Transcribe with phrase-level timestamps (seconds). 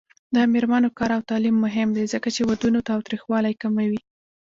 [0.35, 3.99] د میرمنو کار او تعلیم مهم دی ځکه چې ودونو تاوتریخوالي کموي.